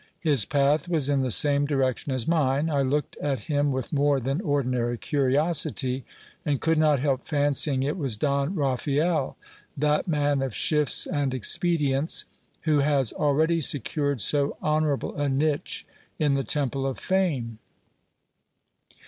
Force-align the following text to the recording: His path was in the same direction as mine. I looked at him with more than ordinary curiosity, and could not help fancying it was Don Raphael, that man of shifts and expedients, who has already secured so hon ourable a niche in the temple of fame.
His 0.19 0.45
path 0.45 0.89
was 0.89 1.11
in 1.11 1.21
the 1.21 1.29
same 1.29 1.67
direction 1.67 2.11
as 2.11 2.27
mine. 2.27 2.71
I 2.71 2.81
looked 2.81 3.17
at 3.17 3.41
him 3.41 3.71
with 3.71 3.93
more 3.93 4.19
than 4.19 4.41
ordinary 4.41 4.97
curiosity, 4.97 6.03
and 6.43 6.59
could 6.59 6.79
not 6.79 6.97
help 6.97 7.21
fancying 7.21 7.83
it 7.83 7.95
was 7.99 8.17
Don 8.17 8.55
Raphael, 8.55 9.37
that 9.77 10.07
man 10.07 10.41
of 10.41 10.55
shifts 10.55 11.05
and 11.05 11.35
expedients, 11.35 12.25
who 12.61 12.79
has 12.79 13.13
already 13.13 13.61
secured 13.61 14.21
so 14.21 14.57
hon 14.59 14.85
ourable 14.85 15.15
a 15.19 15.29
niche 15.29 15.85
in 16.17 16.33
the 16.33 16.43
temple 16.43 16.87
of 16.87 16.97
fame. 16.97 17.59